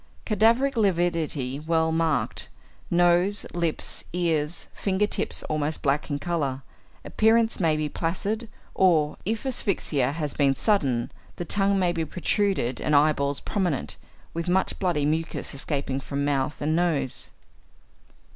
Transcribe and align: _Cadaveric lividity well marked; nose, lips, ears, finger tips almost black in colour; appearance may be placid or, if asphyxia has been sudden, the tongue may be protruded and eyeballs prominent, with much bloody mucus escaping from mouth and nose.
_Cadaveric 0.25 0.75
lividity 0.77 1.59
well 1.59 1.91
marked; 1.91 2.49
nose, 2.89 3.45
lips, 3.53 4.03
ears, 4.13 4.67
finger 4.73 5.05
tips 5.05 5.43
almost 5.43 5.83
black 5.83 6.09
in 6.09 6.17
colour; 6.17 6.63
appearance 7.05 7.59
may 7.59 7.77
be 7.77 7.87
placid 7.87 8.49
or, 8.73 9.15
if 9.25 9.45
asphyxia 9.45 10.13
has 10.13 10.33
been 10.33 10.55
sudden, 10.55 11.11
the 11.35 11.45
tongue 11.45 11.77
may 11.77 11.91
be 11.91 12.03
protruded 12.03 12.81
and 12.81 12.95
eyeballs 12.95 13.39
prominent, 13.41 13.95
with 14.33 14.49
much 14.49 14.79
bloody 14.79 15.05
mucus 15.05 15.53
escaping 15.53 15.99
from 15.99 16.25
mouth 16.25 16.59
and 16.63 16.75
nose. 16.75 17.29